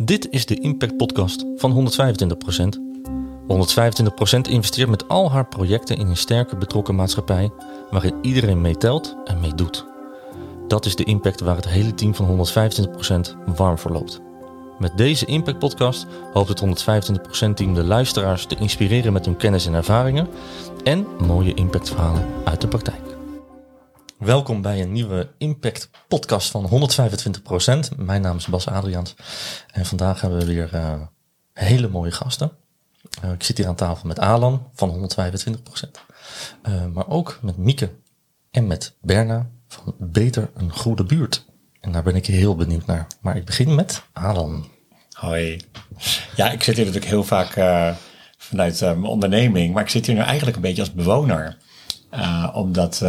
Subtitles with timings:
[0.00, 2.80] Dit is de Impact Podcast van 125%.
[4.36, 7.50] 125% investeert met al haar projecten in een sterke betrokken maatschappij
[7.90, 9.86] waarin iedereen meetelt en meedoet.
[10.68, 14.20] Dat is de impact waar het hele team van 125% warm voor loopt.
[14.78, 16.84] Met deze Impact Podcast hoopt het
[17.50, 20.28] 125% team de luisteraars te inspireren met hun kennis en ervaringen
[20.84, 23.07] en mooie impactverhalen uit de praktijk.
[24.18, 26.90] Welkom bij een nieuwe Impact Podcast van
[27.92, 27.96] 125%.
[27.96, 29.14] Mijn naam is Bas Adriaans
[29.72, 31.00] en vandaag hebben we weer uh,
[31.52, 32.52] hele mooie gasten.
[33.24, 35.20] Uh, ik zit hier aan tafel met Alan van 125%,
[36.68, 37.90] uh, maar ook met Mieke
[38.50, 41.44] en met Berna van Beter een Goede Buurt.
[41.80, 43.06] En daar ben ik heel benieuwd naar.
[43.20, 44.68] Maar ik begin met Alan.
[45.12, 45.60] Hoi.
[46.36, 47.52] Ja, ik zit hier natuurlijk heel vaak
[48.36, 51.56] vanuit mijn onderneming, maar ik zit hier nu eigenlijk een beetje als bewoner.
[52.14, 53.04] Uh, omdat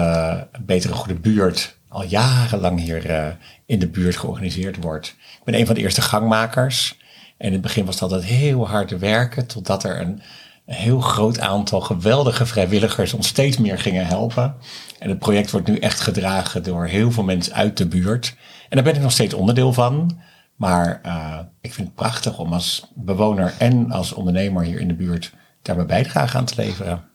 [0.62, 5.08] Beter een Goede Buurt al jarenlang hier in de buurt georganiseerd wordt.
[5.08, 6.98] Ik ben een van de eerste gangmakers.
[7.38, 10.22] En in het begin was het altijd heel hard werken, totdat er een,
[10.66, 14.56] een heel groot aantal geweldige vrijwilligers ons steeds meer gingen helpen.
[15.00, 18.36] En het project wordt nu echt gedragen door heel veel mensen uit de buurt.
[18.69, 20.19] En daar ben ik nog steeds onderdeel van.
[20.56, 24.94] Maar uh, ik vind het prachtig om als bewoner en als ondernemer hier in de
[24.94, 27.09] buurt daar mijn bijdrage aan te leveren.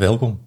[0.00, 0.40] Welkom.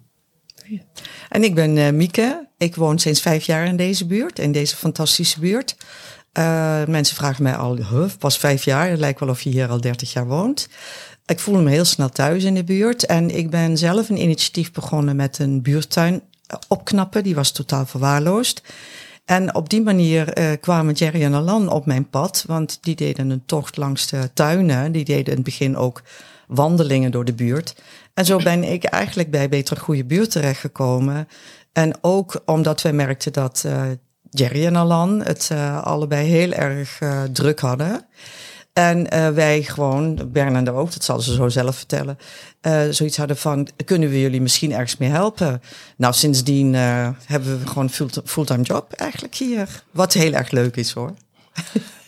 [1.28, 2.48] En ik ben uh, Mieke.
[2.58, 5.76] Ik woon sinds vijf jaar in deze buurt, in deze fantastische buurt.
[6.38, 7.78] Uh, mensen vragen mij al,
[8.18, 8.90] pas vijf jaar.
[8.90, 10.68] Het lijkt wel of je hier al dertig jaar woont.
[11.26, 13.06] Ik voel me heel snel thuis in de buurt.
[13.06, 16.22] En ik ben zelf een initiatief begonnen met een buurtuin
[16.68, 17.22] opknappen.
[17.22, 18.62] Die was totaal verwaarloosd.
[19.24, 23.42] En op die manier kwamen Jerry en Alan op mijn pad, want die deden een
[23.46, 24.92] tocht langs de tuinen.
[24.92, 26.02] Die deden in het begin ook
[26.46, 27.74] wandelingen door de buurt.
[28.14, 31.28] En zo ben ik eigenlijk bij Beter Goede Buurt terechtgekomen.
[31.72, 33.82] En ook omdat wij merkten dat uh,
[34.30, 36.98] Jerry en Alan het uh, allebei heel erg
[37.32, 38.06] druk hadden.
[38.72, 42.18] En wij gewoon, Bernard ook, dat zal ze zo zelf vertellen,
[42.90, 45.62] zoiets hadden van, kunnen we jullie misschien ergens mee helpen?
[45.96, 47.90] Nou, sindsdien hebben we gewoon
[48.24, 49.82] fulltime job eigenlijk hier.
[49.90, 51.14] Wat heel erg leuk is hoor.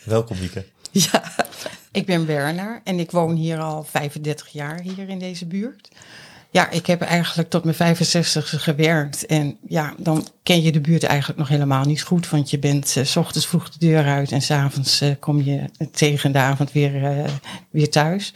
[0.04, 0.64] Welkom Wieke.
[1.12, 1.22] Ja.
[1.92, 5.88] Ik ben Werner en ik woon hier al 35 jaar hier in deze buurt.
[6.50, 9.26] Ja, ik heb eigenlijk tot mijn 65 gewerkt.
[9.26, 12.30] En ja, dan ken je de buurt eigenlijk nog helemaal niet goed.
[12.30, 15.70] Want je bent uh, s ochtends vroeg de deur uit en s'avonds uh, kom je
[15.92, 17.24] tegen de avond weer, uh,
[17.70, 18.32] weer thuis.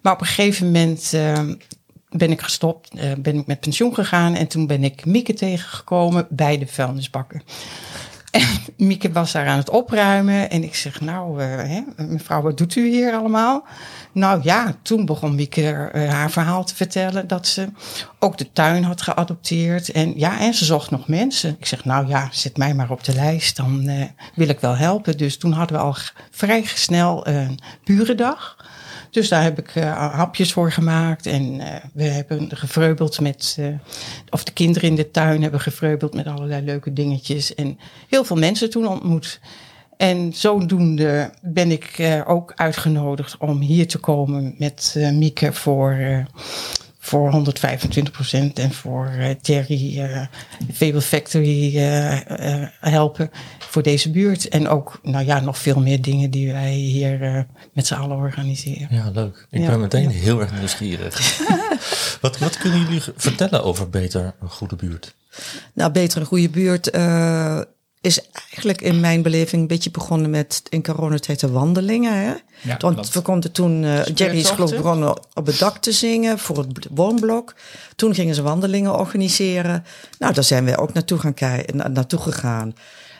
[0.00, 1.10] Maar op een gegeven moment
[2.08, 4.34] ben ik gestopt, ben ik met pensioen gegaan.
[4.34, 7.42] En toen ben ik Mieke tegengekomen bij de vuilnisbakken.
[8.32, 10.50] En Mieke was daar aan het opruimen.
[10.50, 13.64] En ik zeg, nou, hè, mevrouw, wat doet u hier allemaal?
[14.12, 17.68] Nou ja, toen begon Wieke uh, haar verhaal te vertellen dat ze
[18.18, 19.90] ook de tuin had geadopteerd.
[19.90, 21.56] En ja, en ze zocht nog mensen.
[21.58, 24.04] Ik zeg, nou ja, zet mij maar op de lijst, dan uh,
[24.34, 25.16] wil ik wel helpen.
[25.16, 25.96] Dus toen hadden we al
[26.30, 28.56] vrij snel een burendag.
[29.12, 31.26] Dus daar heb ik uh, hapjes voor gemaakt.
[31.26, 33.66] En uh, we hebben gevreubeld met, uh,
[34.30, 37.54] of de kinderen in de tuin hebben gevreubeld met allerlei leuke dingetjes.
[37.54, 37.78] En
[38.08, 39.40] heel veel mensen toen ontmoet.
[39.96, 46.24] En zodoende ben ik ook uitgenodigd om hier te komen met Mieke voor,
[47.12, 47.44] voor
[48.50, 50.08] 125% en voor Terry
[50.72, 51.76] Fable Factory
[52.80, 54.48] helpen voor deze buurt.
[54.48, 58.88] En ook nou ja, nog veel meer dingen die wij hier met z'n allen organiseren.
[58.90, 59.46] Ja, leuk.
[59.50, 60.18] Ik ja, ben meteen ja.
[60.18, 61.38] heel erg nieuwsgierig.
[62.20, 65.14] wat, wat kunnen jullie vertellen over Beter een Goede Buurt?
[65.72, 66.90] Nou, Beter een Goede Buurt
[68.02, 72.14] is eigenlijk in mijn beleving een beetje begonnen met in coronatijd de wandelingen.
[72.14, 72.34] Hè?
[72.60, 76.38] Ja, Want we konden toen, uh, Jerry is geloof begonnen op het dak te zingen
[76.38, 77.54] voor het woonblok.
[77.96, 79.84] Toen gingen ze wandelingen organiseren.
[80.18, 82.74] Nou, daar zijn wij ook naartoe, gaan kijken, na, naartoe gegaan.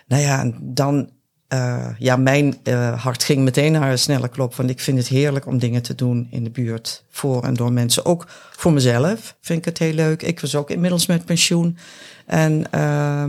[0.06, 1.10] Nou ja, dan,
[1.53, 4.55] uh, ja, mijn uh, hart ging meteen naar een snelle klop.
[4.55, 7.05] Want ik vind het heerlijk om dingen te doen in de buurt.
[7.11, 8.05] Voor en door mensen.
[8.05, 10.23] Ook voor mezelf vind ik het heel leuk.
[10.23, 11.79] Ik was ook inmiddels met pensioen.
[12.27, 13.25] En uh,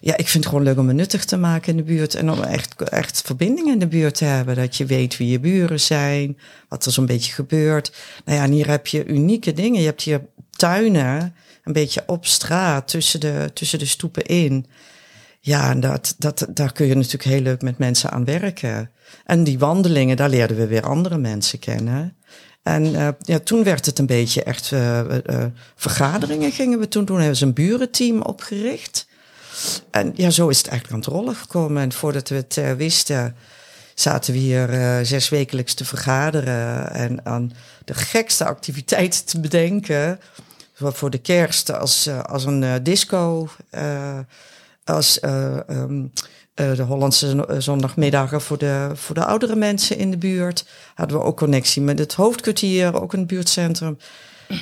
[0.00, 2.14] ja, ik vind het gewoon leuk om me nuttig te maken in de buurt.
[2.14, 4.56] En om echt, echt verbindingen in de buurt te hebben.
[4.56, 6.38] Dat je weet wie je buren zijn,
[6.68, 7.92] wat er zo'n beetje gebeurt.
[8.24, 9.80] Nou ja, en hier heb je unieke dingen.
[9.80, 10.20] Je hebt hier
[10.50, 11.34] tuinen,
[11.64, 14.66] een beetje op straat, tussen de, tussen de stoepen in.
[15.42, 18.90] Ja, en dat, dat, daar kun je natuurlijk heel leuk met mensen aan werken.
[19.24, 22.16] En die wandelingen, daar leerden we weer andere mensen kennen.
[22.62, 25.44] En uh, ja, toen werd het een beetje echt uh, uh,
[25.74, 27.18] vergaderingen gingen we toen doen.
[27.18, 29.06] Hebben ze een burenteam opgericht.
[29.90, 31.82] En ja, zo is het eigenlijk aan het rollen gekomen.
[31.82, 33.36] En voordat we het wisten,
[33.94, 34.68] zaten we hier
[35.06, 36.92] zes wekelijks te vergaderen.
[36.92, 37.52] En aan
[37.84, 40.20] de gekste activiteiten te bedenken.
[40.74, 43.48] Voor de kerst als, als een disco.
[44.90, 45.22] Als
[45.70, 46.12] um,
[46.54, 50.66] de Hollandse zondagmiddagen voor de, voor de oudere mensen in de buurt.
[50.94, 53.98] Hadden we ook connectie met het hoofdkwartier, ook een buurtcentrum.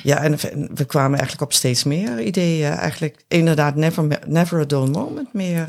[0.02, 0.38] Ja, en
[0.75, 2.72] we kwamen eigenlijk op steeds meer ideeën.
[2.72, 5.69] Eigenlijk inderdaad never, never a dull moment meer.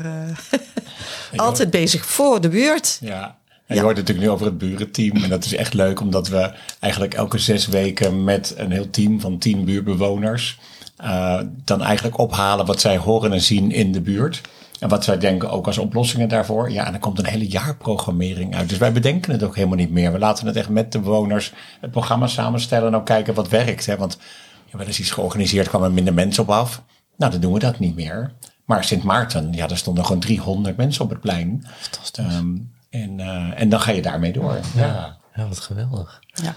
[1.36, 2.98] Altijd bezig voor de buurt.
[3.00, 3.38] Ja,
[3.70, 5.16] en je hoort natuurlijk nu over het burenteam.
[5.16, 9.20] En dat is echt leuk, omdat we eigenlijk elke zes weken met een heel team
[9.20, 10.58] van tien buurtbewoners.
[11.04, 14.40] Uh, dan eigenlijk ophalen wat zij horen en zien in de buurt.
[14.80, 16.70] En wat zij denken ook als oplossingen daarvoor.
[16.70, 18.68] Ja, en dan komt een hele jaarprogrammering uit.
[18.68, 20.12] Dus wij bedenken het ook helemaal niet meer.
[20.12, 23.86] We laten het echt met de bewoners het programma samenstellen en ook kijken wat werkt.
[23.86, 23.96] Hè?
[23.96, 24.18] Want
[24.66, 26.82] ja, wel eens iets georganiseerd, kwamen minder mensen op af.
[27.16, 28.32] Nou, dan doen we dat niet meer.
[28.64, 31.66] Maar Sint Maarten, ja, daar stonden gewoon 300 mensen op het plein.
[31.78, 32.34] Fantastisch.
[32.34, 34.58] Um, en, uh, en dan ga je daarmee door.
[34.76, 36.22] Ja, ja wat geweldig.
[36.32, 36.54] Ja.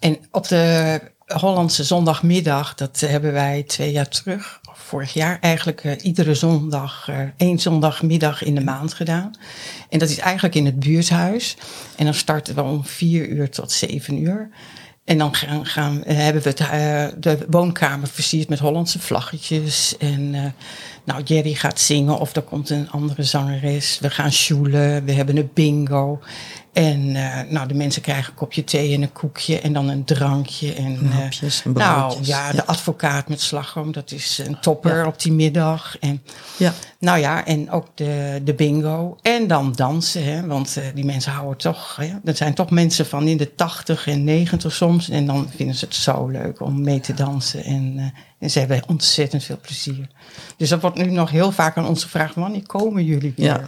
[0.00, 5.92] En op de Hollandse zondagmiddag, dat hebben wij twee jaar terug, vorig jaar eigenlijk uh,
[6.02, 9.30] iedere zondag, uh, één zondagmiddag in de maand gedaan.
[9.88, 11.56] En dat is eigenlijk in het buurthuis.
[11.96, 14.48] En dan starten we om vier uur tot zeven uur.
[15.04, 19.96] En dan gaan, gaan, hebben we de woonkamer versierd met Hollandse vlaggetjes.
[19.98, 20.54] En
[21.04, 23.98] nou, Jerry gaat zingen of er komt een andere zangeres.
[23.98, 26.20] We gaan sjoelen, we hebben een bingo.
[26.76, 30.04] En uh, nou, de mensen krijgen een kopje thee en een koekje en dan een
[30.04, 30.74] drankje.
[30.74, 35.06] En, Hapjes, en nou ja, de advocaat met slagroom, dat is een topper ja.
[35.06, 35.98] op die middag.
[35.98, 36.22] En,
[36.56, 36.72] ja.
[36.98, 39.16] Nou ja, en ook de, de bingo.
[39.22, 41.96] En dan dansen, hè, want uh, die mensen houden toch...
[41.96, 45.08] Hè, dat zijn toch mensen van in de tachtig en negentig soms.
[45.08, 47.64] En dan vinden ze het zo leuk om mee te dansen.
[47.64, 48.04] En, uh,
[48.38, 50.08] en ze hebben ontzettend veel plezier.
[50.56, 53.46] Dus dat wordt nu nog heel vaak aan ons gevraagd: wanneer komen jullie weer?
[53.46, 53.64] Ja.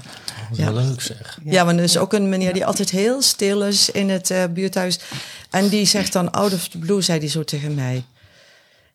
[0.53, 0.71] Ja.
[0.71, 1.39] leuk zeg.
[1.45, 4.45] Ja, maar er is ook een meneer die altijd heel stil is in het uh,
[4.55, 4.99] buurthuis.
[5.51, 8.05] En die zegt dan, out of the blue, zei hij zo tegen mij.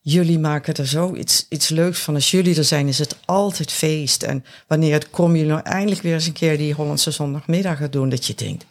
[0.02, 2.16] Jullie maken er zo iets, iets leuks van.
[2.16, 4.24] Als jullie er zijn, is het altijd feest.
[4.24, 8.10] En wanneer kom je nou eindelijk weer eens een keer die Hollandse zondagmiddag gaat doen,
[8.10, 8.66] dat je denkt,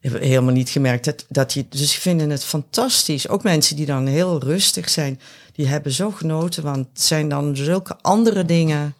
[0.00, 3.28] ik heb helemaal niet gemerkt dat, dat je, dus die vinden het fantastisch.
[3.28, 5.20] Ook mensen die dan heel rustig zijn,
[5.54, 8.94] die hebben zo genoten, want het zijn dan zulke andere dingen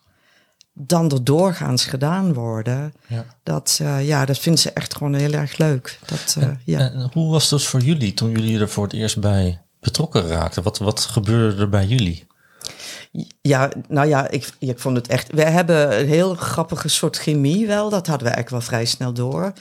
[0.75, 2.95] dan er doorgaans gedaan worden.
[3.07, 3.25] Ja.
[3.43, 5.99] Dat, uh, ja, dat vinden ze echt gewoon heel erg leuk.
[6.07, 6.79] Dat, uh, en, ja.
[6.79, 10.63] en hoe was dat voor jullie toen jullie er voor het eerst bij betrokken raakten?
[10.63, 12.27] Wat, wat gebeurde er bij jullie?
[13.41, 15.33] Ja, nou ja, ik, ik vond het echt.
[15.33, 17.91] We hebben een heel grappige soort chemie wel.
[17.91, 19.53] Dat hadden we eigenlijk wel vrij snel door.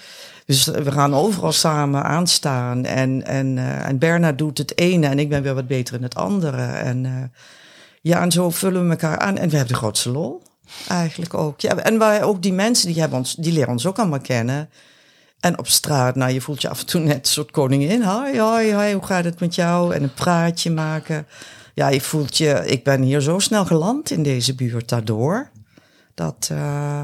[0.45, 2.85] Dus we gaan overal samen aanstaan.
[2.85, 6.03] En, en, uh, en Bernard doet het ene en ik ben weer wat beter in
[6.03, 6.63] het andere.
[6.63, 7.31] En
[8.01, 9.37] ja, en zo vullen we elkaar aan.
[9.37, 10.41] En we hebben de grootste lol.
[10.87, 11.59] Eigenlijk ook.
[11.59, 14.69] Ja, en wij ook die mensen die hebben ons, die leren ons ook allemaal kennen.
[15.39, 18.03] En op straat, nou, je voelt je af en toe net een soort koningin.
[18.03, 19.93] Hoi, hoi, hoi, hoe gaat het met jou?
[19.93, 21.27] En een praatje maken.
[21.73, 25.49] Ja, je voelt je, ik ben hier zo snel geland in deze buurt daardoor.
[26.13, 27.01] Dat, uh,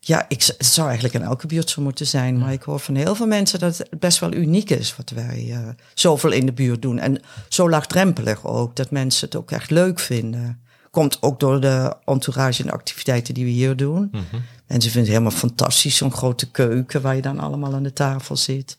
[0.00, 2.38] ja, ik, het zou eigenlijk in elke buurt zo moeten zijn.
[2.38, 5.46] Maar ik hoor van heel veel mensen dat het best wel uniek is wat wij
[5.48, 6.98] uh, zoveel in de buurt doen.
[6.98, 10.60] En zo laagdrempelig ook, dat mensen het ook echt leuk vinden.
[10.90, 14.08] Komt ook door de entourage en de activiteiten die we hier doen.
[14.12, 14.42] Mm -hmm.
[14.66, 18.36] Mensen vinden het helemaal fantastisch, zo'n grote keuken waar je dan allemaal aan de tafel
[18.36, 18.76] zit.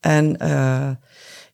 [0.00, 0.90] En uh,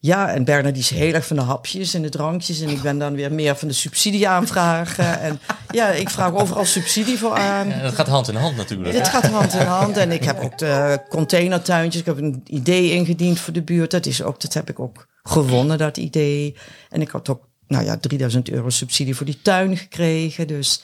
[0.04, 2.60] ja, en Bernard is heel erg van de hapjes en de drankjes.
[2.60, 5.20] En ik ben dan weer meer van de subsidie aanvragen.
[5.20, 7.68] En ja, ik vraag overal subsidie voor aan.
[7.68, 8.92] Ja, dat gaat hand in hand natuurlijk.
[8.92, 9.96] Dit gaat hand in hand.
[9.96, 12.00] En ik heb ook de containertuintjes.
[12.00, 13.90] Ik heb een idee ingediend voor de buurt.
[13.90, 16.56] Dat, is ook, dat heb ik ook gewonnen, dat idee.
[16.90, 20.46] En ik had ook nou ja, 3000 euro subsidie voor die tuin gekregen.
[20.46, 20.82] Dus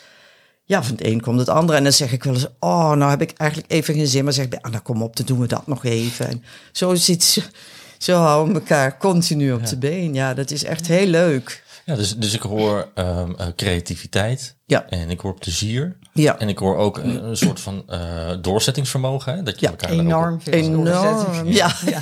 [0.65, 1.79] ja, van het een komt het andere.
[1.79, 4.25] En dan zeg ik wel eens, oh, nou heb ik eigenlijk even geen zin.
[4.25, 6.29] Maar zeg ik, ah, nou kom op, dan doen we dat nog even.
[6.29, 7.51] En zo zit
[7.99, 9.69] zo houden we elkaar continu op ja.
[9.69, 10.15] de been.
[10.15, 11.63] Ja, dat is echt heel leuk.
[11.85, 14.57] Ja, dus, dus ik hoor um, uh, creativiteit.
[14.67, 14.89] Ja.
[14.89, 15.97] En ik hoor plezier.
[16.13, 16.39] Ja.
[16.39, 17.99] En ik hoor ook een, een soort van uh,
[18.41, 19.35] doorzettingsvermogen.
[19.35, 19.43] Hè?
[19.43, 21.47] Dat je ja, elkaar enorm veel enorm.
[21.47, 21.73] Ja.
[21.87, 22.01] ja.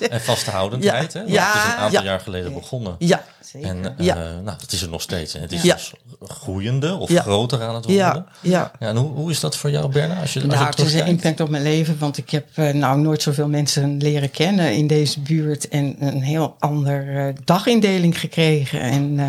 [0.10, 1.12] en vasthoudendheid.
[1.12, 1.20] Ja.
[1.20, 1.26] Hè?
[1.26, 1.46] Ja.
[1.46, 2.94] Het is een aantal jaar geleden begonnen.
[2.98, 3.24] Ja.
[3.52, 4.14] En uh, ja.
[4.14, 5.34] nou, dat is er nog steeds.
[5.34, 5.92] En het is dus
[6.22, 8.04] groeiende of groter aan het worden.
[8.04, 8.26] Ja.
[8.40, 8.70] Ja.
[8.78, 10.20] Ja, en hoe, hoe is dat voor jou, Berna?
[10.20, 11.98] Als je, nou, als het is een impact op mijn leven.
[11.98, 15.68] Want ik heb uh, nou nooit zoveel mensen leren kennen in deze buurt.
[15.68, 18.80] En een heel ander uh, dagindeling gekregen.
[18.80, 19.28] En uh,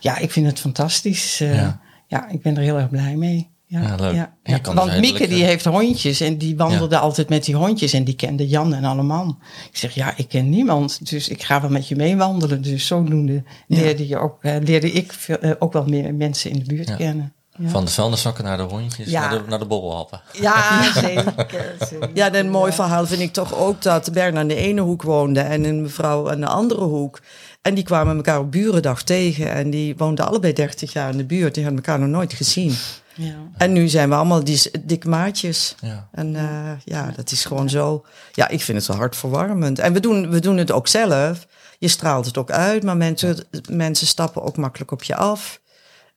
[0.00, 1.38] ja, ik vind het fantastisch.
[1.38, 1.80] ja.
[2.10, 3.50] Ja, ik ben er heel erg blij mee.
[3.66, 4.14] Ja, ja, leuk.
[4.14, 4.60] Ja, ja.
[4.74, 7.00] Want dus Mieke die heeft hondjes en die wandelde ja.
[7.00, 9.38] altijd met die hondjes en die kende Jan en alle man.
[9.70, 12.62] Ik zeg, ja, ik ken niemand, dus ik ga wel met je mee wandelen.
[12.62, 16.58] Dus zodoende leerde, je ook, uh, leerde ik veel, uh, ook wel meer mensen in
[16.58, 17.32] de buurt kennen.
[17.62, 20.20] Van de vuilniszakken naar de hondjes, naar, de, naar de bobbelhappen.
[20.40, 21.34] Ja, zeker,
[21.78, 22.10] zeker.
[22.14, 25.40] Ja, een mooi verhaal vind ik toch ook dat Bern aan de ene hoek woonde
[25.40, 27.20] en een mevrouw aan de andere hoek.
[27.62, 31.24] En die kwamen elkaar op burendag tegen en die woonden allebei 30 jaar in de
[31.24, 31.54] buurt.
[31.54, 32.74] Die hadden elkaar nog nooit gezien.
[33.14, 33.34] Ja.
[33.56, 35.74] En nu zijn we allemaal die dik maatjes.
[35.80, 36.08] Ja.
[36.12, 38.04] En uh, ja, dat is gewoon zo.
[38.32, 39.78] Ja, ik vind het wel hartverwarmend.
[39.78, 41.46] En we doen, we doen het ook zelf.
[41.78, 45.60] Je straalt het ook uit, maar mensen, mensen stappen ook makkelijk op je af.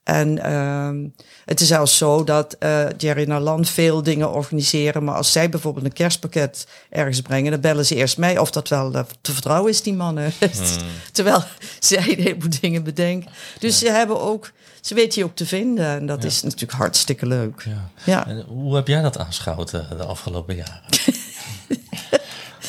[0.04, 1.10] En uh,
[1.44, 5.04] het is zelfs zo dat uh, Jerry Naland veel dingen organiseren.
[5.04, 8.68] Maar als zij bijvoorbeeld een kerstpakket ergens brengen, dan bellen ze eerst mij of dat
[8.68, 10.32] wel uh, te vertrouwen is, die mannen.
[10.54, 10.86] Hmm.
[11.12, 11.42] Terwijl
[11.78, 13.30] zij een heleboel dingen bedenken.
[13.58, 15.86] Dus ze hebben ook, ze weten je ook te vinden.
[15.86, 17.62] En dat is natuurlijk hartstikke leuk.
[17.64, 17.90] Ja.
[18.04, 18.26] ja.
[18.26, 20.82] En hoe heb jij dat aanschouwd uh, de afgelopen jaren?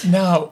[0.18, 0.48] nou,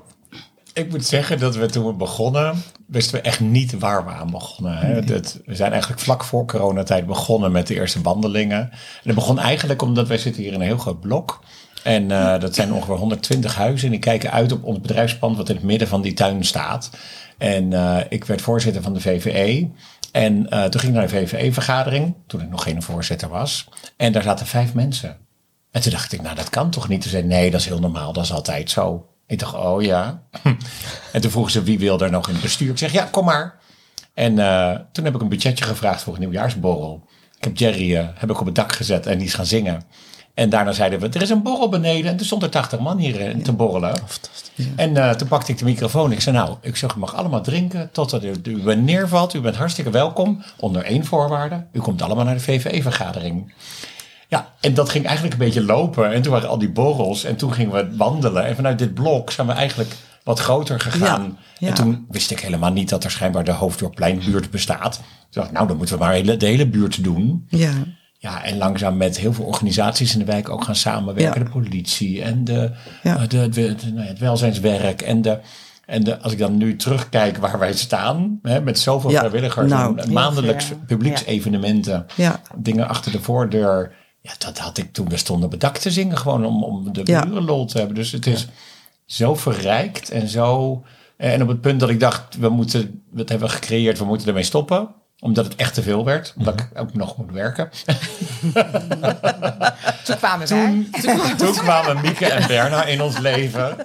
[0.74, 4.32] ik moet zeggen dat we toen we begonnen, wisten we echt niet waar we aan
[4.32, 4.78] begonnen.
[4.78, 5.02] Hè?
[5.02, 8.62] Dat, we zijn eigenlijk vlak voor coronatijd begonnen met de eerste wandelingen.
[8.62, 11.44] En dat begon eigenlijk omdat wij zitten hier in een heel groot blok.
[11.84, 13.86] En uh, dat zijn ongeveer 120 huizen.
[13.86, 16.90] En die kijken uit op ons bedrijfspand wat in het midden van die tuin staat.
[17.38, 19.70] En uh, ik werd voorzitter van de VVE.
[20.12, 23.70] En uh, toen ging ik naar de VVE-vergadering, toen ik nog geen voorzitter was.
[23.98, 25.18] En daar zaten vijf mensen.
[25.72, 27.02] En toen dacht ik, nou dat kan toch niet?
[27.02, 29.08] Toen zei nee, dat is heel normaal, dat is altijd zo.
[29.28, 30.22] Ik dacht, oh ja.
[31.14, 32.70] en toen vroegen ze wie wil er nog in het bestuur.
[32.70, 33.60] Ik zeg, ja, kom maar.
[34.14, 37.08] En uh, toen heb ik een budgetje gevraagd voor een nieuwjaarsborrel.
[37.38, 39.84] Ik heb Jerry uh, heb ik op het dak gezet en die is gaan zingen.
[40.34, 42.12] En daarna zeiden we, er is een borrel beneden.
[42.12, 43.94] En toen stond er 80 man hier uh, te borrelen.
[44.76, 46.12] En toen pakte ik de microfoon.
[46.12, 49.34] Ik zei, nou, ik zeg, u mag allemaal drinken totdat u, u neervalt.
[49.34, 50.44] U bent hartstikke welkom.
[50.58, 51.66] Onder één voorwaarde.
[51.72, 53.54] U komt allemaal naar de VVE-vergadering.
[54.34, 56.14] Ja, en dat ging eigenlijk een beetje lopen.
[56.14, 57.24] En toen waren al die borrels.
[57.24, 58.46] En toen gingen we wandelen.
[58.46, 61.38] En vanuit dit blok zijn we eigenlijk wat groter gegaan.
[61.60, 64.96] En toen wist ik helemaal niet dat er schijnbaar de Hoofddorppleinbuurt bestaat.
[64.96, 67.46] Toen dacht ik, nou, dan moeten we maar hele, de hele buurt doen.
[67.50, 67.72] Ja.
[68.18, 71.44] Ja, en langzaam met heel veel organisaties in de wijk ook gaan samenwerken.
[71.44, 72.72] De politie en de,
[73.04, 73.18] ja.
[73.18, 75.40] Eh, de, de, nou het welzijnswerk en de...
[75.86, 79.98] En de, als ik dan nu terugkijk waar wij staan, hè, met zoveel vrijwilligers, nou,
[80.00, 82.06] en maandelijks publieksevenementen,
[82.56, 83.92] dingen achter de voordeur.
[84.24, 86.94] Ja, dat had ik toen we stonden op het dak te zingen, gewoon om, om
[86.94, 87.96] de buren lol te hebben.
[87.96, 88.48] Dus het is
[89.06, 90.84] zo verrijkt en zo.
[91.18, 94.28] En op het punt dat ik dacht, we moeten, wat hebben we gecreëerd, we moeten
[94.28, 94.90] ermee stoppen
[95.24, 96.34] omdat het echt te veel werd.
[96.38, 97.70] Omdat ik ook nog moet werken.
[100.06, 100.88] toen kwamen wij.
[101.02, 103.76] Toen, toen, kwamen Mieke en Berna in ons leven.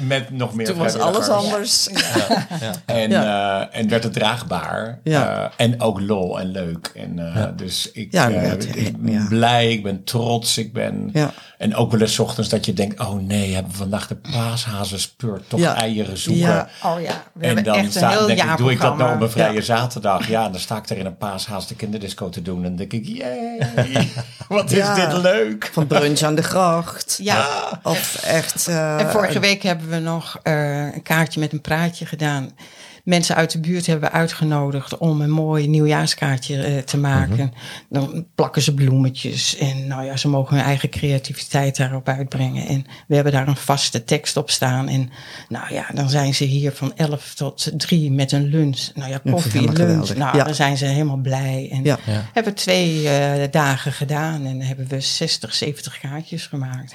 [0.00, 1.88] Met nog meer Toen was alles anders.
[1.92, 2.46] Ja.
[2.60, 2.72] Ja.
[2.84, 4.98] En, uh, en werd het draagbaar.
[5.04, 6.90] Uh, en ook lol en leuk.
[6.94, 8.12] En, uh, Dus ik,
[8.74, 10.58] ik ben blij, ik ben trots.
[10.58, 11.12] Ik ben...
[11.58, 13.00] En ook wel eens ochtends dat je denkt...
[13.00, 16.68] oh nee, hebben we vandaag de paashazenspeurt toch eieren zoeken.
[16.82, 19.62] Oh ja, we en dan sta, denk ik, doe ik dat nou op een vrije
[19.62, 20.28] zaterdag?
[20.28, 22.64] Ja, dan sta ik er in een paashaas de kinderdisco te doen.
[22.64, 23.58] En denk ik, jee,
[24.48, 25.70] wat is dit leuk.
[25.72, 27.18] Van brunch aan de gracht.
[27.22, 27.80] Ja.
[27.82, 28.68] Of echt...
[28.68, 32.50] en vorige week hebben we nog uh, een kaartje met een praatje gedaan.
[33.06, 37.36] Mensen uit de buurt hebben we uitgenodigd om een mooi nieuwjaarskaartje uh, te maken.
[37.36, 37.48] Mhm.
[37.88, 42.66] Dan plakken ze bloemetjes en nou ja, ze mogen hun eigen creativiteit daarop uitbrengen.
[42.66, 44.88] En we hebben daar een vaste tekst op staan.
[44.88, 45.10] En
[45.48, 48.90] nou ja, dan zijn ze hier van 11 tot 3 met een lunch.
[48.94, 50.14] Nou ja, koffie, lunch.
[50.14, 51.68] Nou, dan zijn ze helemaal blij.
[51.72, 51.98] En ja.
[52.32, 56.94] hebben twee uh, dagen gedaan en hebben we 60, 70 kaartjes gemaakt.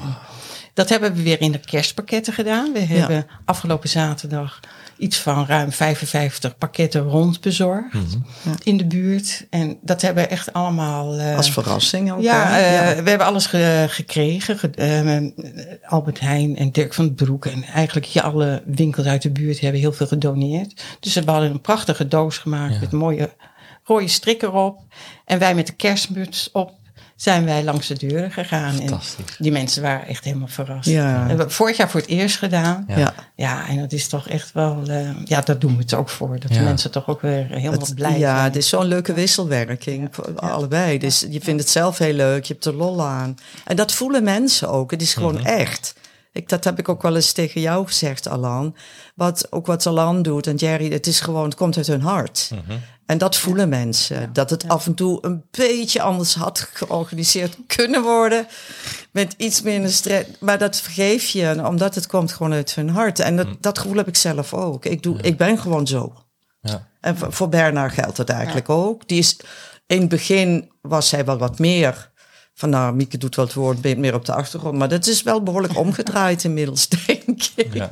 [0.74, 2.74] Dat hebben we weer in de kerstpakketten gedaan.
[2.74, 4.60] We hebben afgelopen zaterdag
[5.02, 8.30] iets van ruim 55 pakketten rondbezorgd mm
[8.64, 9.48] in de buurt.
[9.50, 11.20] En dat hebben we echt allemaal...
[11.20, 12.22] Uh, Als verrassing ook.
[12.22, 14.58] Ja, uh, ja, we hebben alles ge gekregen.
[14.58, 19.32] Ge uh, Albert Heijn en Dirk van het Broek en eigenlijk alle winkels uit de
[19.32, 20.84] buurt hebben heel veel gedoneerd.
[21.00, 23.30] Dus we hadden een prachtige doos gemaakt met mooie
[23.84, 24.80] rode strik erop.
[25.26, 26.72] En wij met de kerstmuts op
[27.22, 28.80] zijn wij langs de deuren gegaan.
[28.80, 29.00] En
[29.38, 30.90] die mensen waren echt helemaal verrast.
[30.90, 31.22] Ja.
[31.22, 32.86] We hebben vorig jaar voor het eerst gedaan.
[32.88, 34.84] Ja, ja en dat is toch echt wel...
[34.88, 36.40] Uh, ja, daar doen we het ook voor.
[36.40, 38.36] Dat de mensen toch ook weer helemaal blij ja, zijn.
[38.36, 40.08] Ja, het is zo'n leuke wisselwerking.
[40.12, 40.98] Voor allebei.
[40.98, 42.44] Dus je vindt het zelf heel leuk.
[42.44, 43.38] Je hebt er lol aan.
[43.66, 44.92] En dat voelen mensen ook.
[44.92, 45.46] Het is gewoon mhm.
[45.46, 45.94] echt.
[46.34, 48.76] Ik, dat heb ik ook wel eens tegen jou gezegd, Alan.
[49.16, 52.52] Wat, ook wat Alan doet en Jerry, het is gewoon, het komt uit hun hart.
[52.54, 52.78] Mhm.
[53.06, 54.34] En dat voelen mensen.
[54.34, 58.48] Dat het af en toe een beetje anders had georganiseerd kunnen worden.
[59.12, 60.30] Met iets minder stress.
[60.40, 63.20] Maar dat vergeef je, omdat het komt gewoon uit hun hart.
[63.20, 63.58] En dat, mm.
[63.60, 64.86] dat gevoel heb ik zelf ook.
[64.86, 66.14] Ik, doe, ik ben gewoon zo.
[66.62, 66.88] Ja.
[67.02, 69.08] En voor, voor Bernard geldt dat eigenlijk ook.
[69.08, 69.38] Die is,
[69.86, 72.11] in het begin was hij wel wat meer
[72.62, 74.78] van nou, Mieke doet wel het woord meer op de achtergrond.
[74.78, 77.74] Maar dat is wel behoorlijk omgedraaid inmiddels, denk ik.
[77.74, 77.90] Ja,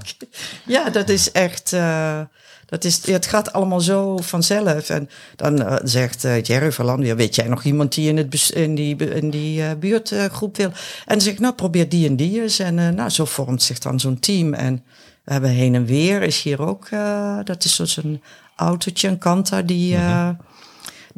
[0.66, 1.74] ja dat is echt...
[1.74, 2.20] Uh,
[2.66, 4.90] dat is, het gaat allemaal zo vanzelf.
[4.90, 8.50] En dan uh, zegt uh, Jerry Verland, ja, weet jij nog iemand die in, het,
[8.50, 10.68] in die, in die uh, buurtgroep wil?
[10.68, 10.74] En
[11.06, 12.60] dan zeg ik, nou, probeer die en die eens.
[12.60, 14.54] En nou, zo vormt zich dan zo'n team.
[14.54, 14.84] En
[15.24, 16.90] we hebben heen en weer, is hier ook,
[17.44, 18.22] dat is zo'n
[18.56, 19.98] autootje, een Kanta, die...
[19.98, 20.38] Mm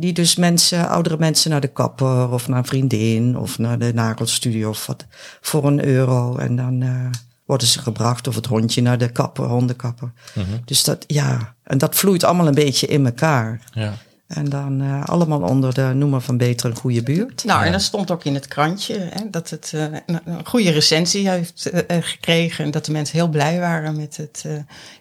[0.01, 3.93] Die dus mensen, oudere mensen naar de kapper of naar een vriendin of naar de
[3.93, 5.05] nagelstudio of wat
[5.41, 6.37] voor een euro.
[6.37, 7.05] En dan uh,
[7.45, 10.11] worden ze gebracht of het hondje naar de kapper, hondenkapper.
[10.33, 10.61] Mm -hmm.
[10.65, 13.61] Dus dat, ja, en dat vloeit allemaal een beetje in elkaar.
[13.73, 13.93] Ja.
[14.33, 17.43] En dan uh, allemaal onder de noemer van beter een goede buurt.
[17.43, 21.29] Nou, en dat stond ook in het krantje hè, dat het uh, een goede recensie
[21.29, 22.65] heeft uh, gekregen.
[22.65, 24.45] En dat de mensen heel blij waren met het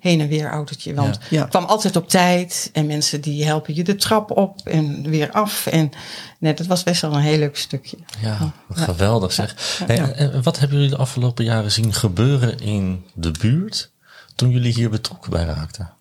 [0.01, 0.95] heen en weer autootje.
[0.95, 1.41] Want ja.
[1.41, 2.71] het kwam altijd op tijd.
[2.73, 5.67] En mensen die helpen je de trap op en weer af.
[5.67, 5.91] En
[6.39, 7.97] net, dat was best wel een heel leuk stukje.
[8.21, 9.79] Ja, geweldig zeg.
[9.87, 13.91] Hey, en wat hebben jullie de afgelopen jaren zien gebeuren in de buurt
[14.35, 15.93] toen jullie hier betrokken bij raakten?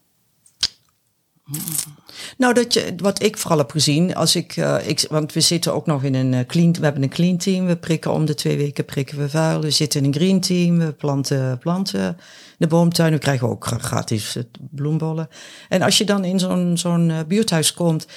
[2.37, 5.73] Nou, dat je, wat ik vooral heb gezien, als ik, uh, ik, want we zitten
[5.73, 8.33] ook nog in een uh, clean, we hebben een clean team, we prikken om de
[8.33, 12.17] twee weken prikken we vuil, we zitten in een green team, we planten planten
[12.57, 14.37] de boomtuin, we krijgen ook gratis
[14.71, 15.27] bloembollen.
[15.69, 18.07] En als je dan in zo'n zo'n uh, buurthuis komt,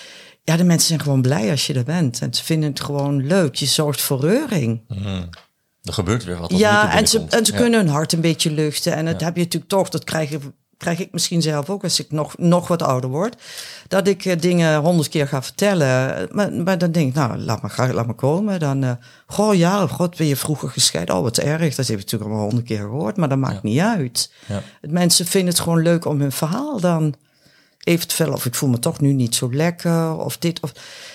[0.44, 3.26] ja, de mensen zijn gewoon blij als je er bent en ze vinden het gewoon
[3.26, 3.54] leuk.
[3.54, 4.80] Je zorgt voor reuring.
[4.88, 5.28] Mm.
[5.82, 6.58] Er gebeurt weer wat.
[6.58, 7.58] Ja, en ze, en ze ja.
[7.58, 8.92] kunnen hun hart een beetje luchten.
[8.92, 9.26] En dat ja.
[9.26, 12.68] heb je natuurlijk toch, dat krijgen krijg ik misschien zelf ook als ik nog, nog
[12.68, 13.42] wat ouder word.
[13.88, 16.28] Dat ik uh, dingen honderd keer ga vertellen.
[16.30, 18.60] Maar, maar dan denk ik, nou, laat maar, laat maar komen.
[18.60, 18.92] Dan, uh,
[19.26, 21.16] goh, ja, god, ben je vroeger gescheiden?
[21.16, 21.74] Oh, wat erg.
[21.74, 23.68] Dat heb ik natuurlijk al honderd keer gehoord, maar dat maakt ja.
[23.68, 24.32] niet uit.
[24.46, 24.62] Ja.
[24.80, 27.14] Mensen vinden het gewoon leuk om hun verhaal dan
[27.84, 28.38] even te vertellen.
[28.38, 30.60] Of ik voel me toch nu niet zo lekker, of dit.
[30.60, 30.72] Of,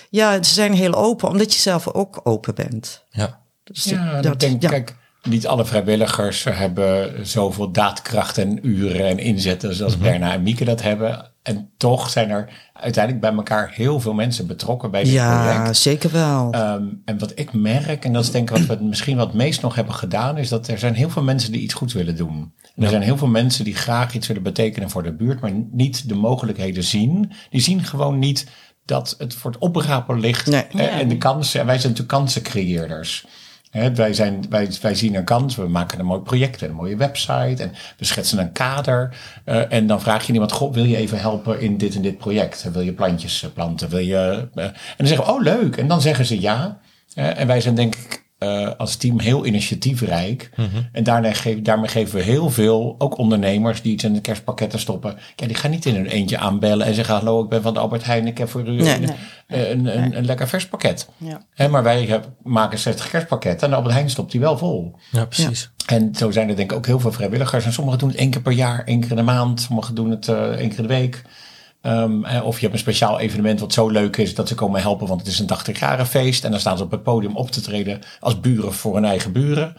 [0.09, 3.03] ja, ze zijn heel open, omdat je zelf ook open bent.
[3.09, 3.39] Ja.
[3.63, 4.69] Dus ja, dat, ik denk, ja.
[4.69, 10.12] kijk niet alle vrijwilligers hebben zoveel daadkracht en uren en inzetten zoals mm -hmm.
[10.12, 11.31] Berna en Mieke dat hebben.
[11.43, 15.65] En toch zijn er uiteindelijk bij elkaar heel veel mensen betrokken bij dit ja, project.
[15.65, 16.55] Ja, zeker wel.
[16.55, 19.62] Um, en wat ik merk, en dat is denk ik wat we misschien wat meest
[19.62, 22.53] nog hebben gedaan, is dat er zijn heel veel mensen die iets goeds willen doen.
[22.75, 25.51] En er zijn heel veel mensen die graag iets willen betekenen voor de buurt, maar
[25.71, 27.31] niet de mogelijkheden zien.
[27.50, 28.47] Die zien gewoon niet
[28.86, 30.88] dat het voor het oprapen ligt nee.
[30.88, 31.59] en de kansen.
[31.59, 33.25] En wij zijn natuurlijk kansencreëerders.
[33.96, 37.63] Wij, zijn, wij, wij zien een kans, we maken een mooi project, een mooie website
[37.63, 39.15] en we schetsen een kader.
[39.46, 42.17] Uh, en dan vraag je iemand, goh, wil je even helpen in dit en dit
[42.17, 42.72] project?
[42.72, 43.90] Wil je plantjes planten?
[43.90, 45.77] Wil je, uh, en dan zeggen we, oh leuk.
[45.77, 46.79] En dan zeggen ze ja.
[47.16, 50.50] En wij zijn denk ik uh, als team heel initiatiefrijk.
[50.55, 50.89] Mm -hmm.
[50.91, 54.79] En daarmee, geef, daarmee geven we heel veel, ook ondernemers die iets in de kerstpakketten
[54.79, 55.17] stoppen.
[55.35, 57.79] Ja, die gaan niet in hun eentje aanbellen en zeggen: Hallo, ik ben van de
[57.79, 59.71] Albert Heijn, ik heb voor u nee, een, nee.
[59.71, 60.15] een, een, nee.
[60.15, 61.09] een, lekker vers pakket.
[61.17, 61.41] Ja.
[61.53, 64.95] He, maar wij heb, maken 60 kerstpakketten en de Albert Heijn stopt die wel vol.
[65.11, 65.71] Ja, precies.
[65.75, 65.95] Ja.
[65.95, 67.65] En zo zijn er denk ik ook heel veel vrijwilligers.
[67.65, 69.61] En sommigen doen het één keer per jaar, één keer in de maand.
[69.61, 71.21] Sommigen doen het uh, één keer in de week.
[71.81, 75.07] Um, of je hebt een speciaal evenement wat zo leuk is dat ze komen helpen,
[75.07, 76.44] want het is een 80 feest.
[76.44, 79.31] En dan staan ze op het podium op te treden als buren voor hun eigen
[79.31, 79.75] buren.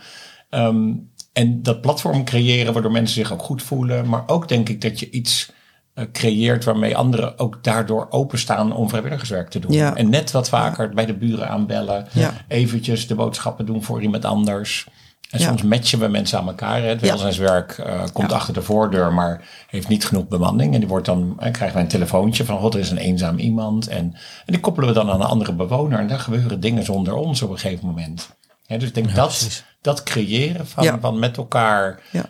[0.50, 4.08] Um, en dat platform creëren waardoor mensen zich ook goed voelen.
[4.08, 5.52] Maar ook denk ik dat je iets
[5.94, 9.72] uh, creëert waarmee anderen ook daardoor openstaan om vrijwilligerswerk te doen.
[9.72, 9.96] Ja.
[9.96, 12.06] En net wat vaker bij de buren aanbellen.
[12.12, 12.32] Ja.
[12.48, 14.86] Eventjes de boodschappen doen voor iemand anders.
[15.28, 16.80] En soms matchen we mensen aan elkaar.
[16.80, 16.88] Hè.
[16.88, 20.74] Het welzijnswerk uh, komt achter de voordeur, maar heeft niet genoeg bemanning.
[20.74, 23.38] En die wordt dan, uh, krijgen wij een telefoontje van, god, er is een eenzaam
[23.38, 23.88] iemand.
[23.88, 25.98] En, en die koppelen we dan aan een andere bewoner.
[25.98, 28.28] En daar gebeuren dingen zonder ons op een gegeven moment.
[28.66, 32.24] Hè, dus ik denk dat, dat creëren van, van met elkaar uh,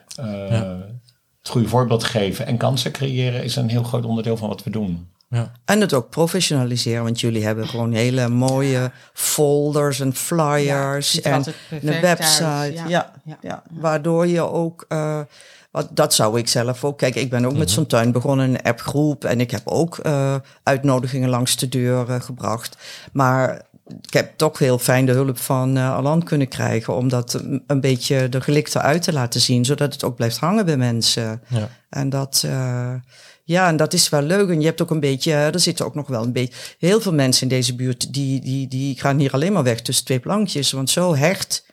[1.39, 4.71] het goede voorbeeld geven en kansen creëren is een heel groot onderdeel van wat we
[4.71, 5.09] doen.
[5.31, 5.53] Ja.
[5.65, 11.45] En het ook professionaliseren, want jullie hebben gewoon hele mooie folders en flyers ja, en
[11.81, 12.83] een website.
[12.87, 13.13] Ja.
[13.25, 13.63] Ja, ja.
[13.71, 15.21] Waardoor je ook, uh,
[15.71, 16.99] wat, dat zou ik zelf ook.
[16.99, 17.59] Kijk, ik ben ook mm -hmm.
[17.59, 19.25] met zo'n tuin begonnen, een appgroep.
[19.25, 22.77] En ik heb ook uh, uitnodigingen langs de deur uh, gebracht.
[23.13, 23.63] Maar
[24.03, 27.81] ik heb toch heel fijn de hulp van uh, Alan kunnen krijgen om dat een
[27.81, 31.43] beetje de gelikte uit te laten zien, zodat het ook blijft hangen bij mensen.
[31.47, 31.69] Ja.
[31.89, 32.95] En dat, uh,
[33.49, 34.49] ja, en dat is wel leuk.
[34.49, 37.13] En je hebt ook een beetje, er zitten ook nog wel een beetje, heel veel
[37.13, 40.73] mensen in deze buurt, die, die, die gaan hier alleen maar weg tussen twee plankjes.
[40.73, 41.67] Want zo hecht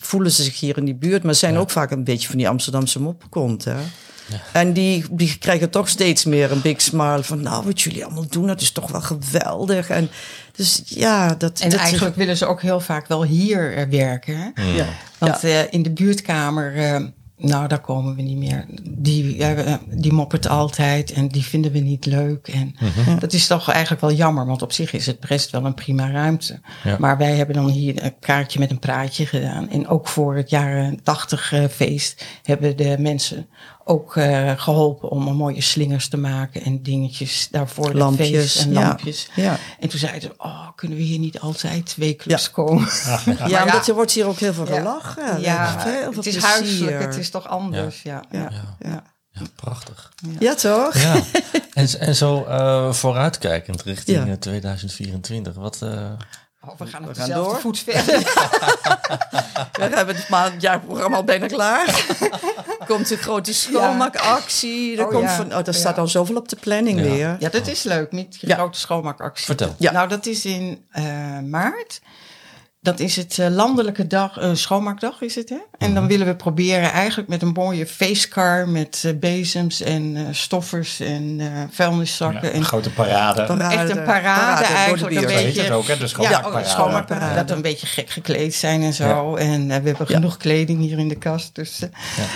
[0.00, 1.22] voelen ze zich hier in die buurt.
[1.22, 1.58] Maar zijn ja.
[1.58, 3.72] ook vaak een beetje van die Amsterdamse moppenkont, hè.
[3.72, 4.40] Ja.
[4.52, 8.28] En die, die krijgen toch steeds meer een big smile van, nou, wat jullie allemaal
[8.28, 9.88] doen, dat is toch wel geweldig.
[9.88, 10.10] En
[10.56, 11.60] dus ja, dat.
[11.60, 14.52] En dat eigenlijk is, willen ze ook heel vaak wel hier uh, werken.
[14.54, 14.62] Hè?
[14.76, 14.86] Ja.
[15.18, 16.76] Want uh, in de buurtkamer.
[16.76, 17.06] Uh,
[17.40, 18.64] nou, daar komen we niet meer.
[18.82, 22.48] Die, uh, die moppert altijd en die vinden we niet leuk.
[22.48, 22.98] En Mhm.
[22.98, 23.18] mm -hmm.
[23.18, 26.10] dat is toch eigenlijk wel jammer, want op zich is het best wel een prima
[26.10, 26.60] ruimte.
[26.84, 26.96] Ja.
[26.98, 29.70] Maar wij hebben dan hier een kaartje met een praatje gedaan.
[29.70, 33.48] En ook voor het jaren tachtig uh, feest hebben de mensen
[33.84, 37.94] ook uh, geholpen om een mooie slingers te maken en dingetjes daarvoor.
[37.94, 39.28] Lampjes feest en lampjes.
[39.34, 39.58] Ja, ja.
[39.80, 42.50] En toen zeiden ze, oh, kunnen we hier niet altijd wekelijks ja.
[42.52, 42.88] komen?
[43.06, 45.40] Ja, ja, ja omdat er wordt hier ook heel veel gelachen.
[45.40, 48.02] Ja, veel het is huiselijk, het is toch anders.
[48.02, 48.50] Ja, ja,
[49.40, 49.46] ja.
[49.54, 50.12] prachtig.
[50.38, 50.98] Ja, toch?
[50.98, 51.22] Ja.
[51.70, 54.36] En, en zo uh, vooruitkijkend richting ja.
[54.36, 55.54] 2024.
[55.54, 56.10] Wat, uh,
[56.66, 57.60] Oh, we gaan, we gaan door.
[57.60, 58.18] voet verder.
[59.72, 62.06] we hebben het maandjaarprogramma al bijna klaar.
[62.86, 64.96] komt een grote schoonmaakactie.
[64.98, 67.36] Er, oh, komt van, oh, er staat al zoveel op de planning weer.
[67.38, 68.12] Ja, dat is leuk.
[68.12, 69.44] Niet grote schoonmaakactie.
[69.44, 69.74] Vertel.
[69.78, 72.00] Nou, dat is in uh, maart.
[72.82, 75.56] Dat is het uh, landelijke dag, uh, schoonmaakdag is het, hè?
[75.78, 76.12] En dan mhm.
[76.12, 81.40] willen we proberen eigenlijk met een mooie feestcar met uh, bezems en stoffers en
[81.70, 82.42] vuilniszakken.
[82.42, 83.44] Ja, een en grote parade.
[83.44, 83.74] parade.
[83.74, 85.16] Echt een parade, parade eigenlijk.
[85.16, 85.96] Een beetje, het ook, hè?
[85.96, 86.64] De schoonmaakparade.
[86.64, 87.34] Ja, schoonmaakparade.
[87.34, 89.36] Dat we een beetje gek gekleed zijn en zo.
[89.36, 91.54] En we hebben genoeg kleding hier in de kast.
[91.54, 91.82] Dus,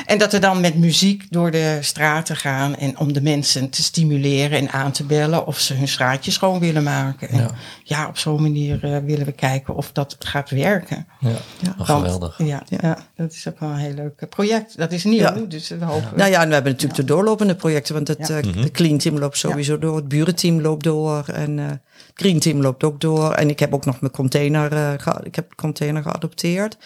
[0.07, 3.83] En dat we dan met muziek door de straten gaan en om de mensen te
[3.83, 7.29] stimuleren en aan te bellen of ze hun straatje schoon willen maken.
[7.29, 7.51] En
[7.83, 11.07] ja, op zo'n manier willen we kijken of dat gaat werken.
[11.21, 11.75] Ja, ja.
[11.85, 12.39] geweldig.
[12.39, 14.77] Ja, ja, dat is ook wel een heel leuk project.
[14.77, 16.13] Dat is nieuw, dus we hopen...
[16.17, 19.39] Nou ja, en we hebben natuurlijk de doorlopende projecten, want het uh, Clean Team loopt
[19.39, 21.81] sowieso door, het Burenteam loopt door en uh, het
[22.15, 23.33] Green Team loopt ook door.
[23.33, 26.77] En ik heb ook nog mijn container, uh, ik heb container geadopteerd.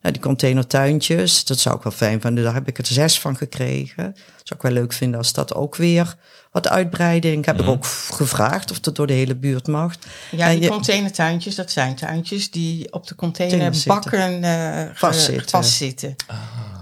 [0.00, 2.44] Nou, die containertuintjes, dat zou ik wel fijn vinden.
[2.44, 4.04] Daar heb ik er zes van gekregen.
[4.14, 6.16] Dat zou ik wel leuk vinden als dat ook weer
[6.54, 7.44] wat uitbreiding.
[7.44, 7.70] Heb ik mhm.
[7.70, 9.94] ook gevraagd of dat door de hele buurt mag.
[10.30, 15.48] Ja, die containertuintjes, dat zijn tuintjes die op de containerbakken uh, vastzitten.
[15.48, 16.14] vastzitten.
[16.26, 16.36] Ah.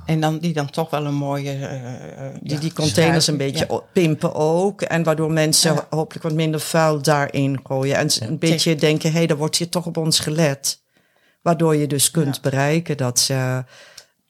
[0.07, 1.59] En dan, die dan toch wel een mooie...
[1.59, 4.83] Uh, die die containers een beetje pimpen ook.
[4.83, 7.97] En waardoor mensen hopelijk wat minder vuil daarin gooien.
[7.97, 10.83] En een beetje denken, hé, hey, daar wordt hier toch op ons gelet.
[11.43, 13.65] Waardoor je dus kunt bereiken dat ze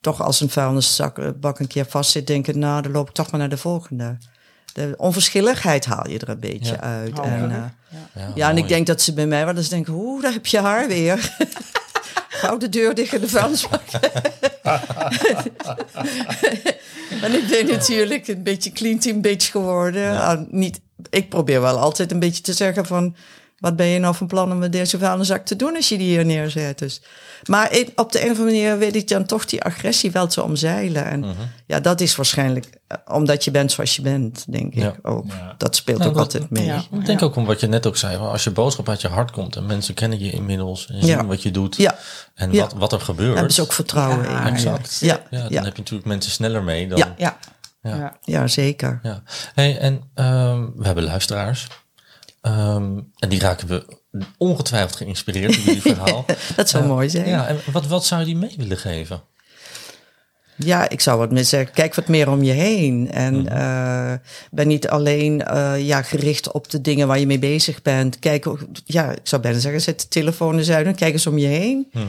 [0.01, 3.39] toch als een vuilnisbak een keer vast zit, denken, nou, dan loop ik toch maar
[3.39, 4.17] naar de volgende.
[4.73, 7.19] De onverschilligheid haal je er een beetje uit.
[7.19, 7.55] Oh, en, uh,
[8.15, 10.45] ja, ja en ik denk dat ze bij mij wel eens denken, oeh, daar heb
[10.45, 11.35] je haar weer.
[12.43, 13.81] Gauw de deur dicht in de vuilnisbak.
[17.21, 20.19] en ik ben natuurlijk een beetje clean team bitch geworden.
[20.19, 23.15] Ah, niet, ik probeer wel altijd een beetje te zeggen van
[23.63, 26.07] wat ben je nou van plan om met deze vuilniszak te doen als je die
[26.07, 26.79] hier neerzet?
[26.79, 27.01] Dus.
[27.45, 30.43] Maar op de een of andere manier weet ik dan toch die agressie wel te
[30.43, 31.05] omzeilen.
[31.05, 31.31] En mhm.
[31.65, 35.25] ja, dat is waarschijnlijk eh, omdat je bent zoals je bent, denk ik ook.
[35.57, 36.65] Dat speelt ook altijd mee.
[36.65, 36.83] Ja.
[36.91, 38.17] Ik denk ook om wat je net ook zei.
[38.17, 41.43] Als je boodschap uit je hart komt en mensen kennen je inmiddels en zien wat
[41.43, 41.95] je doet ja.
[42.35, 43.35] en wat, wat er gebeurt.
[43.35, 44.37] Hebben ze ook vertrouwen in.
[44.37, 44.97] Exact.
[44.99, 45.21] Ja.
[45.29, 46.97] Ja, dan heb je natuurlijk mensen sneller mee dan...
[46.97, 47.37] Ja, ja.
[47.81, 48.17] Ja.
[48.21, 48.99] ja, zeker.
[49.03, 49.23] Ja.
[49.53, 51.67] Hey, en um, we hebben luisteraars.
[52.47, 53.85] Um, en die raken we
[54.37, 56.25] ongetwijfeld geïnspireerd door jullie verhaal.
[56.55, 57.27] dat zou uh, mooi zijn.
[57.27, 59.23] Ja, en wat, wat zou je die mee willen geven?
[60.55, 63.11] Ja, ik zou wat meer zeggen, kijk wat meer om je heen.
[63.11, 63.47] En mm.
[63.47, 64.13] uh,
[64.51, 68.19] ben niet alleen uh, ja, gericht op de dingen waar je mee bezig bent.
[68.19, 68.45] Kijk,
[68.85, 71.47] ja, ik zou bijna zeggen, zet de telefoon eens uit en kijk eens om je
[71.47, 71.87] heen.
[71.91, 72.07] Mm.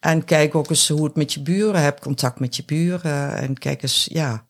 [0.00, 3.36] En kijk ook eens hoe het met je buren, heb contact met je buren.
[3.36, 4.46] En kijk eens, ja,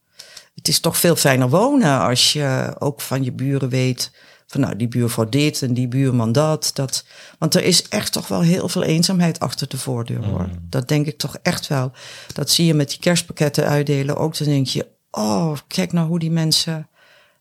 [0.55, 4.11] het is toch veel fijner wonen als je ook van je buren weet
[4.47, 7.05] van nou, die buurvrouw dit en die buurman dat, dat.
[7.39, 10.47] Want er is echt toch wel heel veel eenzaamheid achter de voordeur hoor.
[10.47, 10.67] Mm.
[10.69, 11.93] Dat denk ik toch echt wel.
[12.33, 14.39] Dat zie je met die kerstpakketten uitdelen ook.
[14.39, 16.89] Dan denk je, oh, kijk nou hoe die mensen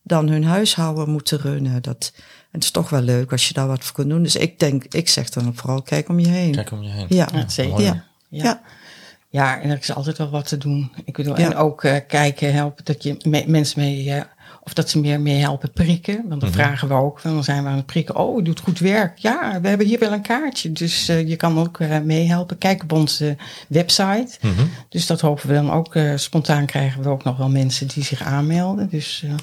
[0.04, 1.82] dan hun huishouden moeten runnen.
[1.82, 2.14] Dat,
[2.52, 4.24] het is toch wel leuk als je daar wat voor kunt doen.
[4.24, 6.52] Dus ik denk, ik zeg dan vooral, kijk om je heen.
[6.52, 7.06] Kijk om je heen.
[7.10, 7.82] Ja, zeker.
[7.82, 8.04] Ja.
[8.30, 8.62] ja.
[9.30, 9.62] ja.
[9.62, 10.92] en er is altijd wel wat te doen.
[11.06, 14.22] Ik bedoel, en ook uh, kijken, helpen dat je mensen mee uh,
[14.64, 16.26] of dat ze meer mee helpen prikken.
[16.28, 16.60] Want dan mhm.
[16.60, 18.16] vragen we ook, dan zijn we aan het prikken.
[18.16, 19.18] Oh, je doet goed werk.
[19.18, 20.72] Ja, we hebben hier wel een kaartje.
[20.72, 22.58] Dus uh, je kan ook uh, meehelpen.
[22.58, 24.38] Kijk op onze website.
[24.42, 24.70] Mm -hmm.
[24.90, 25.96] Dus dat hopen we dan ook.
[25.96, 28.90] Uh, spontaan krijgen we ook nog wel mensen die zich aanmelden.
[28.90, 29.36] Dus, ja.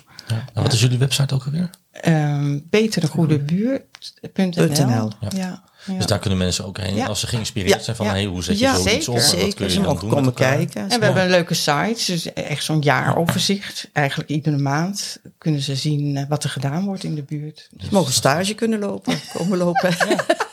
[0.54, 1.70] En wat is jullie website ook alweer?
[2.06, 5.10] Um, beteregoedebuurt.nl.
[5.28, 5.62] Ja.
[5.86, 8.64] Dus daar kunnen mensen ook heen als ze geïnspireerd zijn van hey, hoe zet je
[8.64, 9.18] ja, zoiets op?
[9.18, 9.44] Zeker.
[9.44, 10.90] Wat kun je ze dan doen komen kijken.
[10.90, 13.88] En we hebben een leuke site, dus echt zo'n jaaroverzicht.
[13.92, 17.68] Eigenlijk iedere maand kunnen ze zien eh, wat er gedaan wordt in de buurt.
[17.70, 19.96] Dus ze mogen stage kunnen lopen, komen lopen.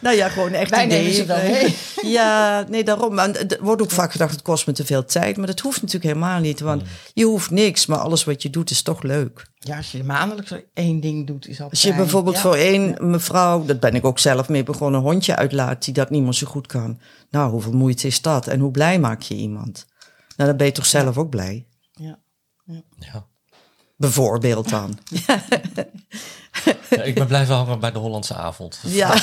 [0.00, 1.76] nou ja, gewoon echt Wij nemen ze dan mee.
[2.02, 3.18] Ja, nee, daarom.
[3.18, 5.36] er wordt ook vaak gedacht, het kost me te veel tijd.
[5.36, 6.60] Maar dat hoeft natuurlijk helemaal niet.
[6.60, 6.88] Want mm.
[7.14, 9.46] je hoeft niks, maar alles wat je doet is toch leuk.
[9.58, 13.64] Ja, als je maandelijks één ding doet, is altijd Als je bijvoorbeeld voor één mevrouw,
[13.64, 16.46] dat ben ik ook zelf mee begonnen, een hondje uitlaat die dat niet meer zo
[16.46, 17.00] goed kan.
[17.30, 18.46] Nou, hoeveel moeite is dat?
[18.46, 19.86] En hoe blij maak je iemand?
[20.36, 21.66] Nou, dan ben je toch zelf ook blij?
[21.92, 22.18] Ja.
[22.64, 22.82] ja.
[22.98, 23.26] ja.
[23.96, 24.98] Bijvoorbeeld dan.
[26.90, 28.78] Ja, ik ben blijven hangen bij de Hollandse avond.
[28.88, 29.14] Ja.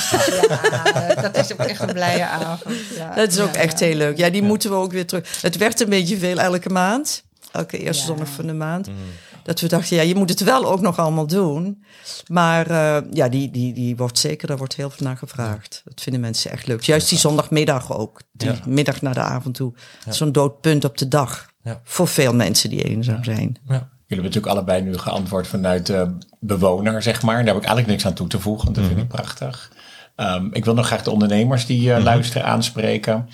[0.94, 2.74] ja, dat is ook echt een blije avond.
[2.96, 3.14] Ja.
[3.14, 4.16] Dat is ook echt heel leuk.
[4.16, 5.42] Ja, die moeten we ook weer terug.
[5.42, 7.24] Het werd een beetje veel elke maand.
[7.52, 8.86] Elke eerste zondag van de maand.
[8.86, 8.94] Mm.
[9.42, 11.84] Dat we dachten, ja, je moet het wel ook nog allemaal doen.
[12.26, 15.82] Maar uh, ja, die, die, die wordt zeker, daar wordt heel veel naar gevraagd.
[15.84, 16.82] Dat vinden mensen echt leuk.
[16.82, 18.20] Juist die zondagmiddag ook.
[18.32, 19.72] Die middag naar de avond toe.
[20.08, 21.46] Zo'n doodpunt op de dag.
[21.62, 21.80] Ja.
[21.84, 23.56] Voor veel mensen die eenzaam zijn.
[23.68, 23.88] Ja.
[24.06, 27.36] Jullie hebben natuurlijk allebei nu geantwoord vanuit de bewoner, zeg maar.
[27.36, 29.14] Daar heb ik eigenlijk niks aan toe te voegen, want dat vind ik mhm.
[29.14, 29.72] prachtig.
[30.16, 33.28] Um, ik wil nog graag de ondernemers die uh, luisteren aanspreken.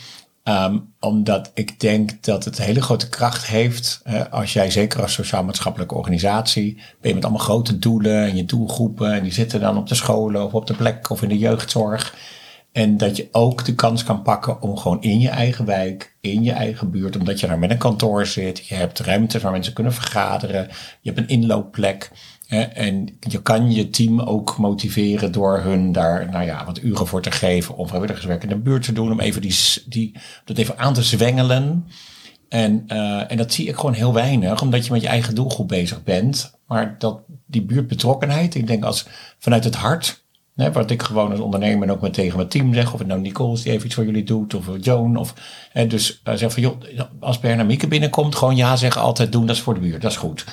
[0.44, 4.02] Um, omdat ik denk dat het hele grote kracht heeft.
[4.06, 8.44] Uh, als jij, zeker als sociaal-maatschappelijke organisatie, ben je met allemaal grote doelen en je
[8.44, 9.12] doelgroepen.
[9.12, 12.14] En die zitten dan op de scholen of op de plek of in de jeugdzorg.
[12.72, 16.42] En dat je ook de kans kan pakken om gewoon in je eigen wijk, in
[16.42, 19.72] je eigen buurt, omdat je daar met een kantoor zit, je hebt ruimtes waar mensen
[19.72, 20.68] kunnen vergaderen,
[21.00, 22.10] je hebt een inloopplek.
[22.46, 27.06] Hè, en je kan je team ook motiveren door hun daar nou ja, wat uren
[27.06, 29.56] voor te geven om vrijwilligerswerk in de buurt te doen, om even die,
[29.86, 31.86] die, dat even aan te zwengelen.
[32.48, 35.68] En, uh, en dat zie ik gewoon heel weinig, omdat je met je eigen doelgroep
[35.68, 36.58] bezig bent.
[36.66, 39.06] Maar dat die buurtbetrokkenheid, ik denk als
[39.38, 40.21] vanuit het hart,
[40.54, 42.92] Hè, wat ik gewoon als ondernemer en ook met tegen mijn team zeg.
[42.92, 44.54] Of het nou Nicole is die even iets voor jullie doet.
[44.54, 45.16] Of Joan.
[45.16, 45.34] Of,
[45.72, 46.80] hè, dus uh, zeg van joh,
[47.20, 48.34] als Berna Mieke binnenkomt.
[48.34, 49.46] Gewoon ja zeggen, altijd doen.
[49.46, 50.02] Dat is voor de buurt.
[50.02, 50.44] Dat is goed.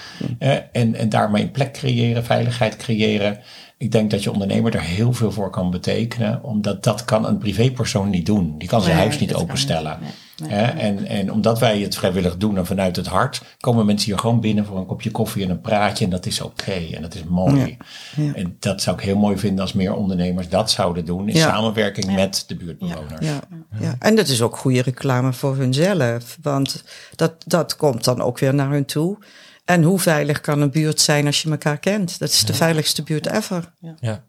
[0.71, 3.39] en, en daarmee een plek creëren, veiligheid creëren.
[3.77, 6.43] Ik denk dat je ondernemer er heel veel voor kan betekenen.
[6.43, 8.57] Omdat dat kan een privépersoon niet doen.
[8.57, 9.99] Die kan zijn huis niet openstellen.
[10.47, 14.39] En, en omdat wij het vrijwillig doen en vanuit het hart, komen mensen hier gewoon
[14.39, 16.06] binnen voor een kopje koffie en een praatje.
[16.06, 17.78] En dat is oké en dat is mooi.
[18.15, 18.34] Ja.
[18.34, 22.15] En dat zou ik heel mooi vinden als meer ondernemers dat zouden doen in samenwerking
[22.15, 23.25] met de buurtbewoners.
[23.25, 23.39] Ja.
[23.80, 23.95] Ja.
[23.99, 26.38] En dat is ook goede reclame voor hunzelf.
[26.41, 26.84] Want
[27.15, 29.17] dat, dat komt dan ook weer naar hun toe.
[29.65, 32.19] En hoe veilig kan een buurt zijn als je elkaar kent?
[32.19, 33.71] Dat is de veiligste buurt ever.
[33.99, 34.23] Ja.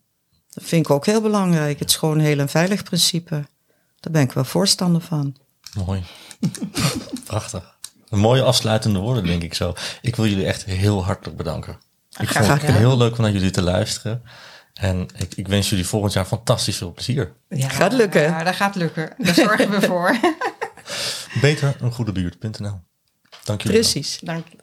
[0.51, 1.79] Dat vind ik ook heel belangrijk.
[1.79, 3.45] Het is gewoon een heel een veilig principe.
[4.01, 5.37] Daar ben ik wel voorstander van.
[5.75, 6.03] Mooi.
[7.25, 7.79] Prachtig.
[8.09, 9.75] Een mooie afsluitende woorden, denk ik zo.
[10.03, 11.79] Ik wil jullie echt heel hartelijk bedanken.
[12.19, 14.23] Ik vond het heel leuk om naar jullie te luisteren.
[14.75, 17.33] En ik, ik, wens jullie volgend jaar fantastisch veel plezier.
[17.49, 18.23] Ja, gaat lukken.
[18.23, 19.13] Ja, dat gaat lukken.
[19.19, 20.19] Daar zorgen we voor.
[21.41, 22.81] Beter een goede buurt.nl.
[23.45, 23.79] Dank jullie.
[23.79, 24.19] Precies.
[24.23, 24.57] Dank je.